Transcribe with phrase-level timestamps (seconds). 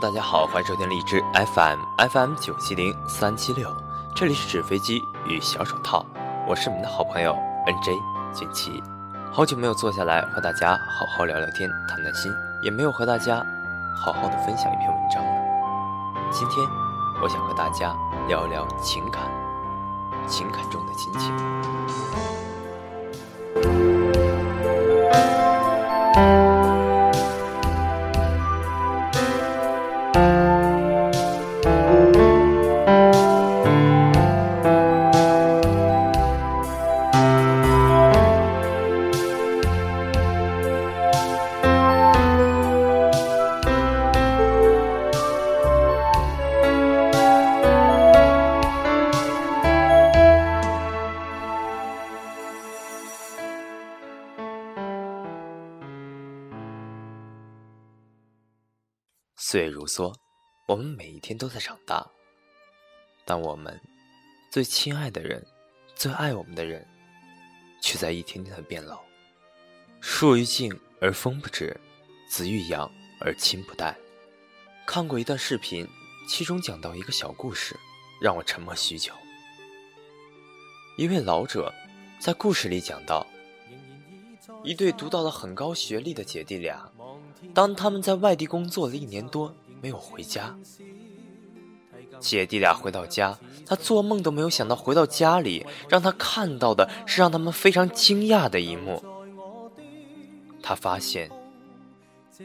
[0.00, 3.68] 大家好，欢迎收听荔枝 FM FM 九七零三七六，
[4.14, 6.06] 这里是纸飞机与小手套，
[6.48, 7.36] 我是你们的好朋友
[7.66, 8.00] NJ
[8.32, 8.82] 军旗。
[9.30, 12.32] 好久没有坐下来和大家好好聊聊天、谈谈心，
[12.62, 13.44] 也没有和大家
[13.94, 15.30] 好好的分享一篇文章了。
[16.32, 16.66] 今天，
[17.22, 17.94] 我想和大家
[18.26, 19.20] 聊一聊情感，
[20.26, 21.30] 情感中的亲情。
[59.50, 60.14] 岁月如梭，
[60.68, 62.08] 我们每一天都在长大，
[63.24, 63.80] 但我们
[64.48, 65.44] 最亲爱的人、
[65.96, 66.86] 最爱我们的人，
[67.82, 69.02] 却在一天天的变老。
[70.00, 71.76] 树欲静而风不止，
[72.28, 72.88] 子欲养
[73.20, 73.98] 而亲不待。
[74.86, 75.84] 看过一段视频，
[76.28, 77.76] 其中讲到一个小故事，
[78.22, 79.12] 让我沉默许久。
[80.96, 81.74] 一位老者
[82.20, 83.26] 在故事里讲到，
[84.62, 86.88] 一对读到了很高学历的姐弟俩。
[87.52, 89.52] 当他们在外地工作了一年多，
[89.82, 90.56] 没有回家，
[92.18, 93.36] 姐弟俩回到家，
[93.66, 99.02] 他做梦都没有想到回到家里，让他看到的是让他们非常惊讶的一幕。
[100.62, 101.30] 他发现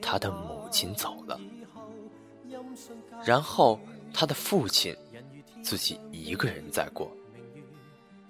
[0.00, 1.38] 他的母亲走了，
[3.24, 3.78] 然后
[4.12, 4.96] 他的父亲
[5.62, 7.10] 自己一个人在过。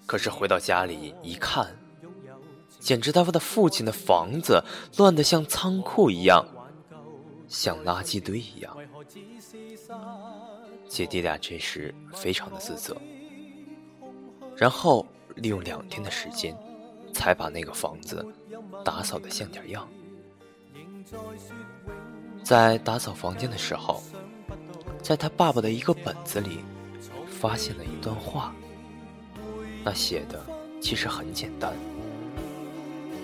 [0.05, 1.75] 可是回到家里一看。
[2.79, 4.63] 简直他的父亲的房子
[4.97, 6.45] 乱得像仓库一样，
[7.47, 8.75] 像垃圾堆一样。
[10.87, 12.95] 姐弟俩这时非常的自责，
[14.55, 16.55] 然后利用两天的时间，
[17.13, 18.25] 才把那个房子
[18.83, 19.87] 打扫的像点样。
[22.43, 24.01] 在打扫房间的时候，
[25.01, 26.59] 在他爸爸的一个本子里，
[27.27, 28.55] 发现了一段话，
[29.83, 30.43] 那写的
[30.81, 31.73] 其实很简单。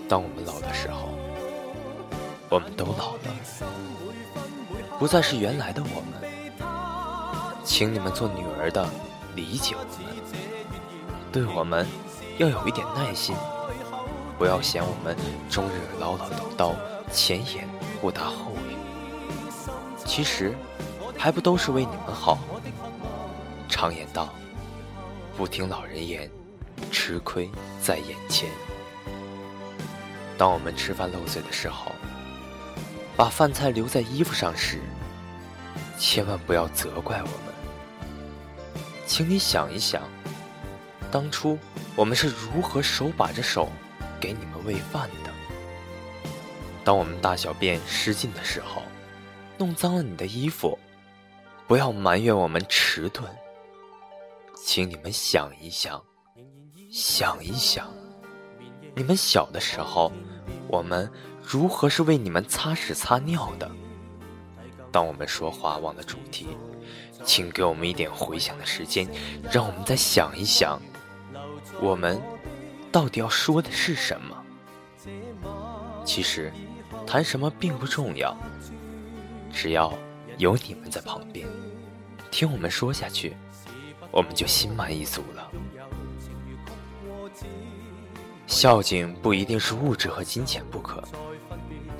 [0.07, 1.09] 当我们老的时候，
[2.49, 3.33] 我们都老了，
[4.99, 6.21] 不再是原来的我们。
[7.63, 8.87] 请你们做女儿的
[9.35, 10.15] 理解我们，
[11.31, 11.87] 对我们
[12.37, 13.35] 要有一点耐心，
[14.37, 15.17] 不要嫌我们
[15.49, 16.75] 终日唠唠叨叨，
[17.11, 17.67] 前言
[17.99, 18.75] 不搭后语。
[20.05, 20.53] 其实，
[21.17, 22.37] 还不都是为你们好。
[23.67, 24.29] 常言道，
[25.35, 26.29] 不听老人言，
[26.91, 27.49] 吃亏
[27.81, 28.47] 在眼前。
[30.37, 31.91] 当我们吃饭漏嘴的时候，
[33.15, 34.81] 把饭菜留在衣服上时，
[35.97, 37.55] 千万不要责怪我们。
[39.07, 40.01] 请你想一想，
[41.11, 41.57] 当初
[41.95, 43.69] 我们是如何手把着手
[44.19, 45.31] 给你们喂饭的。
[46.83, 48.81] 当我们大小便失禁的时候，
[49.57, 50.77] 弄脏了你的衣服，
[51.67, 53.25] 不要埋怨我们迟钝。
[54.65, 56.03] 请你们想一想，
[56.91, 57.87] 想一想。
[58.95, 60.11] 你们小的时候，
[60.67, 61.09] 我们
[61.43, 63.69] 如何是为你们擦屎擦尿的？
[64.89, 66.47] 当我们说话忘了主题，
[67.25, 69.05] 请给我们一点回想的时间，
[69.51, 70.81] 让我们再想一想，
[71.81, 72.21] 我们
[72.89, 74.43] 到底要说的是什么？
[76.05, 76.49] 其实，
[77.05, 78.35] 谈什么并不重要，
[79.51, 79.93] 只要
[80.37, 81.45] 有你们在旁边，
[82.31, 83.35] 听我们说下去，
[84.09, 85.51] 我们就心满意足了。
[88.55, 91.03] 孝敬不一定是物质和金钱不可，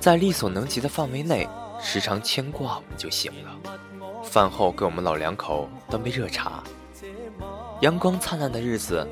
[0.00, 1.46] 在力所能及的范围内，
[1.82, 3.74] 时常牵挂我们就行了。
[4.24, 6.64] 饭后给我们老两口端杯热茶，
[7.82, 9.06] 阳光灿烂的日子，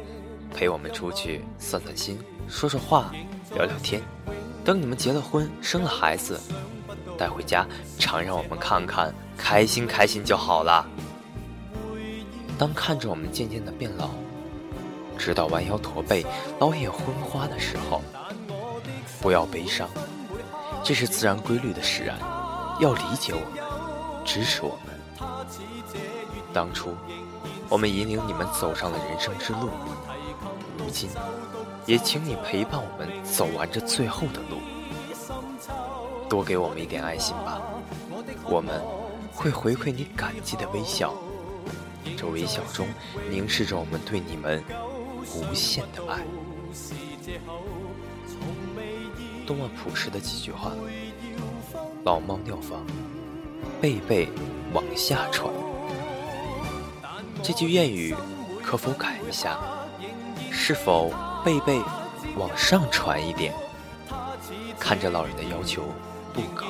[0.54, 2.18] 陪我们出去散散心，
[2.48, 3.12] 说说话，
[3.54, 4.00] 聊聊天。
[4.64, 6.40] 等你们结了婚，生了孩子，
[7.18, 7.68] 带回家，
[7.98, 10.88] 常让我们看看，开心开心就好了。
[12.56, 14.08] 当看着我们渐渐的变老。
[15.18, 16.24] 直到弯腰驼背、
[16.58, 18.02] 老眼昏花的时候，
[19.20, 19.88] 不要悲伤，
[20.82, 22.18] 这是自然规律的使然。
[22.80, 24.94] 要理解我们，支持我们。
[26.52, 26.94] 当初，
[27.68, 29.70] 我们引领你们走上了人生之路，
[30.76, 31.08] 如今，
[31.86, 34.58] 也请你陪伴我们走完这最后的路。
[36.28, 37.62] 多给我们一点爱心吧，
[38.44, 38.82] 我们
[39.32, 41.14] 会回馈你感激的微笑。
[42.16, 42.88] 这微笑中
[43.30, 44.62] 凝视着我们对你们。
[45.32, 46.22] 无限的爱，
[49.46, 50.72] 多么朴实的几句话。
[52.04, 52.84] 老猫尿房，
[53.80, 54.28] 背背
[54.72, 55.52] 往下传。
[57.42, 58.14] 这句谚语
[58.62, 59.58] 可否改一下？
[60.50, 61.12] 是否
[61.44, 61.80] 背背
[62.36, 63.52] 往上传一点？
[64.78, 65.84] 看着老人的要求
[66.32, 66.66] 不高，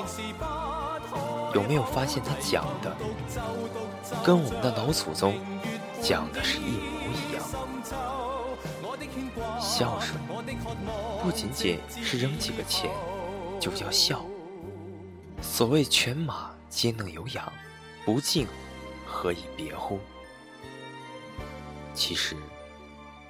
[1.52, 2.96] 有没有发现他讲的
[4.24, 5.34] 跟我们的老祖宗
[6.00, 7.42] 讲的是一模一样？
[9.60, 10.20] 孝顺
[11.22, 12.90] 不仅仅是扔几个钱
[13.60, 14.24] 就叫孝。
[15.40, 17.52] 所谓犬马皆能有养，
[18.04, 18.46] 不敬
[19.06, 19.98] 何以别乎？
[21.94, 22.36] 其实，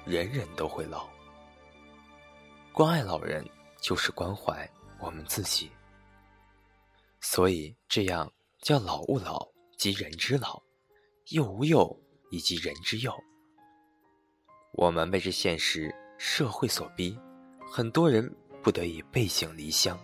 [0.05, 1.07] 人人都会老。
[2.71, 3.45] 关爱老人
[3.79, 5.71] 就是关怀我们自己，
[7.21, 9.47] 所以这样叫老吾老
[9.77, 10.61] 及人之老，
[11.29, 11.99] 幼吾幼
[12.31, 13.13] 以及人之幼。
[14.77, 17.17] 我们被这现实社会所逼，
[17.65, 18.29] 很多人
[18.61, 19.97] 不得已背井离乡。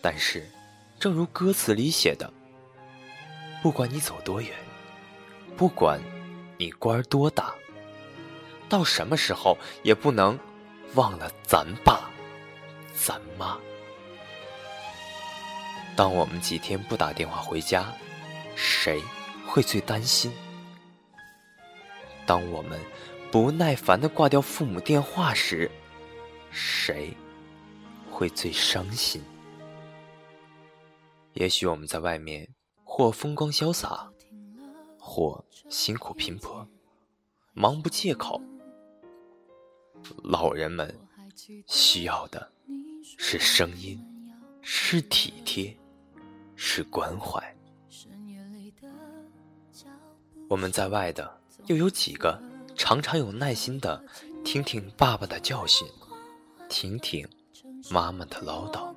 [0.00, 0.48] 但是，
[0.98, 2.32] 正如歌词里写的，
[3.62, 4.50] 不管你走多远，
[5.54, 6.00] 不管
[6.56, 7.54] 你官儿多大，
[8.70, 10.38] 到什么时候也不能
[10.94, 12.10] 忘了咱爸、
[12.94, 13.58] 咱妈。
[15.94, 17.92] 当我们几天不打电话回家，
[18.56, 19.02] 谁
[19.46, 20.32] 会最担心？
[22.24, 22.80] 当我们
[23.30, 25.70] 不耐烦的挂掉父母电话时，
[26.50, 27.16] 谁
[28.10, 29.22] 会最伤心？
[31.34, 32.48] 也许我们在外面
[32.82, 34.10] 或风光潇洒，
[34.98, 36.66] 或辛苦拼搏，
[37.52, 38.42] 忙不借口。
[40.24, 40.92] 老人们
[41.68, 42.50] 需要的
[43.16, 44.04] 是声音，
[44.60, 45.76] 是体贴，
[46.56, 47.40] 是关怀。
[50.48, 52.42] 我们在外的又有几个
[52.82, 54.02] 常常有耐心的
[54.42, 55.86] 听听爸爸的教训，
[56.66, 57.28] 听听
[57.90, 58.90] 妈妈的唠叨？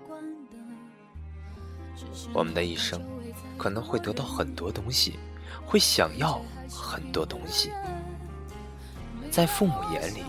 [2.34, 3.06] 我们的一生
[3.58, 5.20] 可能会得到很多东西，
[5.66, 6.42] 会想要
[6.72, 7.72] 很多东西，
[9.30, 10.24] 在父母眼里，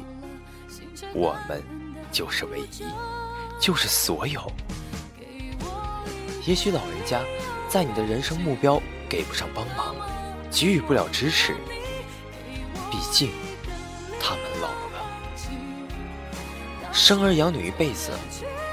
[1.14, 1.62] 我们
[2.10, 2.84] 就是唯一，
[3.60, 4.50] 就是所有。
[6.44, 7.22] 也许老人家
[7.68, 9.94] 在你的人生目标给不上帮忙，
[10.50, 11.54] 给予不了支持，
[12.90, 13.30] 毕竟
[17.04, 18.12] 生儿养女一辈子，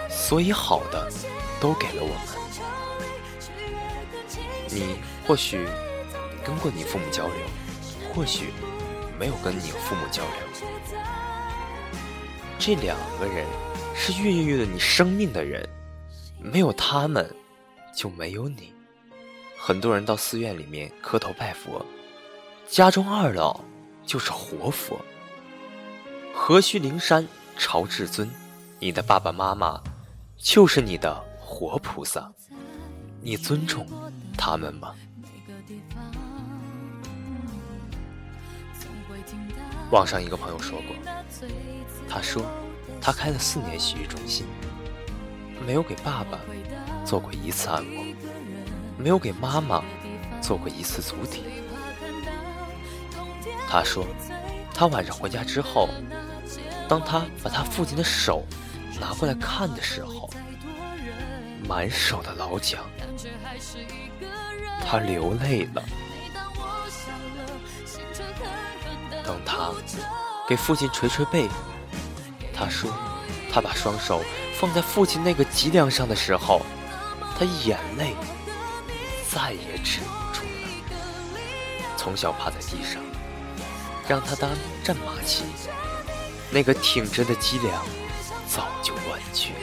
[0.09, 1.11] 所以好的
[1.59, 2.17] 都给了我们。
[4.69, 4.95] 你
[5.27, 5.67] 或许
[6.41, 7.35] 跟过你父母交流，
[8.13, 8.53] 或许
[9.19, 10.31] 没有跟你父母交流。
[12.57, 13.45] 这两个人
[13.93, 15.67] 是孕育了你生命的人，
[16.39, 17.29] 没有他们
[17.93, 18.73] 就没有你。
[19.57, 21.85] 很多人到寺院里面磕头拜佛，
[22.65, 23.59] 家中二老
[24.05, 24.97] 就是活佛。
[26.33, 27.27] 何须灵山
[27.57, 28.29] 朝至尊，
[28.79, 29.81] 你的爸爸妈妈
[30.37, 32.31] 就是你的活菩萨，
[33.21, 33.85] 你尊重。
[34.37, 34.95] 他们吗？
[39.91, 40.95] 网上一个朋友说过，
[42.09, 42.43] 他说
[42.99, 44.47] 他开了四年洗浴中心，
[45.67, 46.39] 没有给爸爸
[47.05, 48.03] 做过一次按摩，
[48.97, 49.83] 没有给妈妈
[50.41, 51.43] 做过一次足底。
[53.67, 54.07] 他说，
[54.73, 55.87] 他晚上回家之后，
[56.91, 58.43] 当他把他父亲的手
[58.99, 60.29] 拿过来看的时候，
[61.65, 62.77] 满手的老茧。
[64.85, 65.81] 他流泪了。
[69.25, 69.71] 当他
[70.45, 71.47] 给父亲捶捶背，
[72.53, 72.91] 他说
[73.49, 74.21] ：“他把双手
[74.59, 76.61] 放在父亲那个脊梁上的时候，
[77.39, 78.13] 他眼泪
[79.29, 80.95] 再也止不住了。
[81.95, 83.01] 从小趴在地上，
[84.09, 84.51] 让他当
[84.83, 85.45] 战马骑，
[86.51, 87.85] 那个挺直的脊梁
[88.47, 89.59] 早就弯曲了，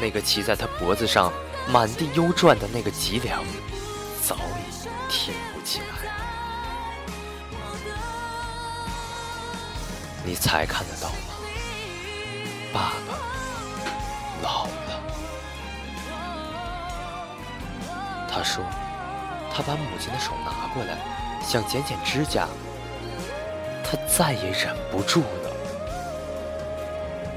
[0.00, 1.32] 那个骑在他脖子上
[1.68, 3.44] 满地悠转的那个脊梁。”
[4.26, 6.12] 早已挺不起来了，
[10.24, 11.16] 你才看得到吗？
[12.72, 13.16] 爸爸
[14.42, 14.70] 老了。
[18.28, 18.64] 他说，
[19.54, 20.98] 他把母亲的手拿过来，
[21.46, 22.48] 想剪剪指甲，
[23.84, 25.45] 他再也忍不住了。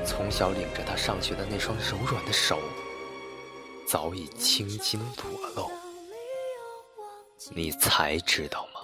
[0.10, 2.60] 从小领着他上学的那双柔软的手，
[3.86, 5.72] 早已青筋裸露。
[7.52, 8.82] 你才知道吗？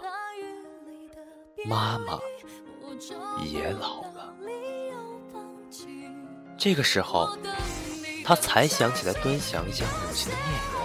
[1.65, 2.19] 妈妈
[3.43, 4.35] 也老了。
[6.59, 7.35] 这个时候，
[8.23, 10.79] 他才想起来端详一下母亲的面容。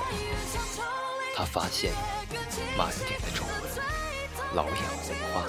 [1.37, 1.92] 他发现
[2.78, 5.44] 满脸的皱纹，老眼红花。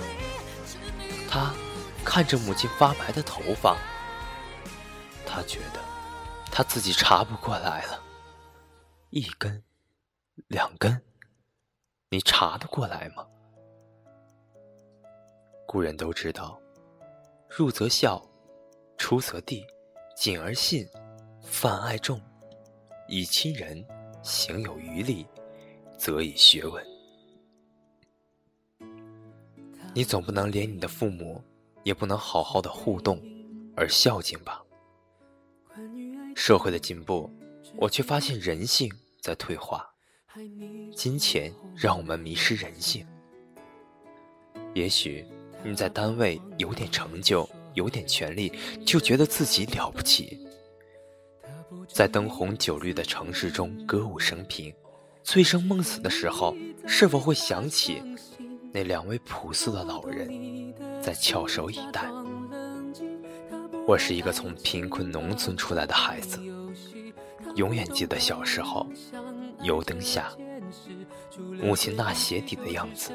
[1.29, 1.53] 他
[2.03, 3.77] 看着母亲发白的头发，
[5.33, 5.79] 他觉得
[6.51, 8.03] 他自己查不过来了，
[9.11, 9.63] 一根
[10.47, 11.01] 两根，
[12.09, 13.25] 你查得过来吗？
[15.65, 16.59] 古人都知道，
[17.47, 18.21] 入则孝，
[18.97, 19.65] 出则弟，
[20.17, 20.85] 谨而信，
[21.41, 22.19] 泛爱众，
[23.07, 23.81] 以亲仁，
[24.21, 25.25] 行有余力，
[25.97, 26.85] 则以学文。
[29.95, 31.41] 你总不能连你的父母
[31.83, 33.21] 也不能好好的互动
[33.77, 34.61] 而孝敬吧？
[36.43, 37.29] 社会的进步，
[37.77, 39.87] 我却发现人性在退化，
[40.95, 43.05] 金钱让我们迷失人性。
[44.73, 45.23] 也许。
[45.63, 48.51] 你在单位有点成就，有点权利，
[48.83, 50.39] 就觉得自己了不起。
[51.87, 54.73] 在灯红酒绿的城市中歌舞升平，
[55.21, 56.55] 醉生梦死的时候，
[56.87, 58.01] 是否会想起
[58.73, 62.09] 那两位朴素的老人在翘首以待？
[63.91, 66.39] 我是一个从贫困农村出来的孩子，
[67.57, 68.87] 永远记得小时候
[69.63, 70.31] 油灯下
[71.61, 73.11] 母亲纳鞋底的样子。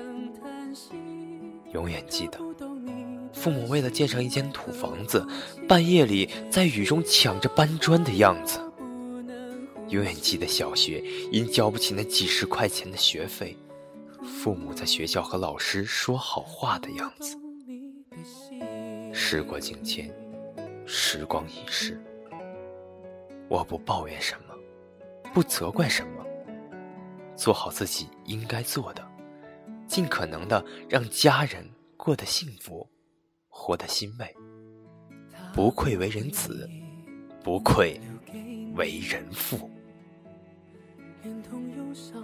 [1.73, 2.39] 永远记得，
[3.33, 5.27] 父母为了建成一间土房子，
[5.67, 8.61] 半夜里在雨中抢着搬砖的样子。
[9.89, 11.03] 永远记得小学
[11.33, 13.57] 因交不起那几十块钱的学费，
[14.23, 17.35] 父母在学校和老师说好话的样子。
[19.15, 20.15] 时过境迁，
[20.89, 22.01] 时光已逝，
[23.49, 24.55] 我不抱怨什么，
[25.35, 26.25] 不责怪什么，
[27.35, 29.05] 做好自己应该做的。
[29.89, 32.89] 尽可能的让家人过得幸福，
[33.49, 34.37] 活得欣慰，
[35.53, 36.71] 不愧为人子，
[37.43, 38.01] 不愧
[38.77, 39.69] 为人父。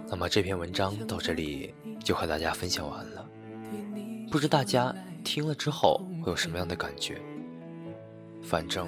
[0.07, 3.29] 那么这篇文章到这里就和大家分享完了，
[4.31, 7.21] 不知大家听了之后会有什么样的感觉？
[8.43, 8.87] 反正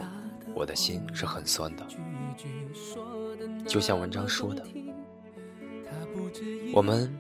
[0.53, 1.87] 我的心是很酸的，
[3.65, 4.63] 就像文章说的，
[6.73, 7.11] 我们。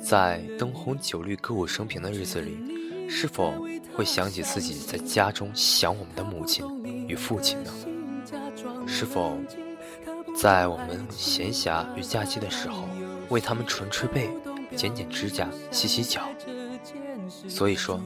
[0.00, 2.56] 在灯红酒绿、歌舞升平的日子里，
[3.10, 3.52] 是否
[3.96, 6.64] 会想起自己在家中想我们的母亲
[7.08, 7.72] 与父亲呢？
[8.86, 9.36] 是否
[10.36, 12.88] 在我们闲暇与假期的时候，
[13.28, 14.30] 为他们捶捶背、
[14.76, 16.22] 剪剪指甲、洗洗脚？
[17.48, 18.00] 所以说，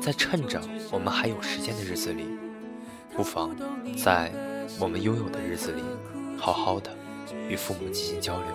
[0.00, 0.62] 在趁着
[0.92, 2.24] 我们还有时间的日子里，
[3.16, 3.56] 不妨
[3.96, 4.30] 在
[4.78, 5.82] 我们拥有的日子里，
[6.36, 6.94] 好好的
[7.48, 8.46] 与父母进行交流，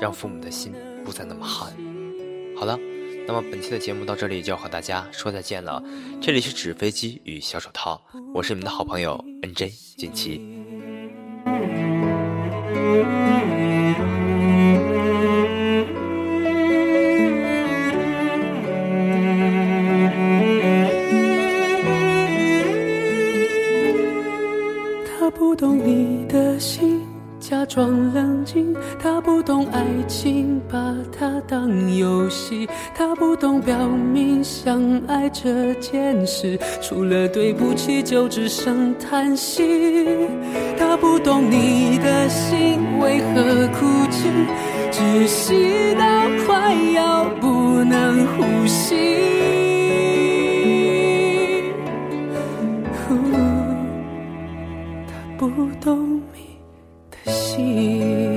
[0.00, 0.74] 让父母的心。
[1.04, 1.72] 不再那么寒。
[2.56, 2.78] 好了，
[3.26, 5.82] 那么本期的节目到这里就要和大家说再见了。
[6.20, 8.00] 这里是纸飞机与小手套，
[8.32, 10.40] 我是你们的好朋友 NJ 锦旗。
[28.98, 32.68] 他不懂爱情，把它当游戏。
[32.94, 40.28] 他不懂表明相爱这件事，除了对不起就只剩叹息。
[40.78, 44.28] 他不懂你的心为何哭泣，
[44.90, 46.04] 窒息到
[46.46, 48.96] 快要不能呼吸。
[55.38, 55.48] 他不
[55.80, 56.58] 懂你
[57.10, 57.32] 的。
[57.32, 58.31] 心。